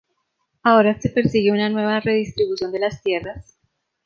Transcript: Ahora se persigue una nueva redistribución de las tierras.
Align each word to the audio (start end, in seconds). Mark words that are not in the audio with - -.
Ahora 0.63 0.99
se 0.99 1.11
persigue 1.11 1.51
una 1.51 1.69
nueva 1.69 1.99
redistribución 1.99 2.71
de 2.71 2.79
las 2.79 3.03
tierras. 3.03 3.59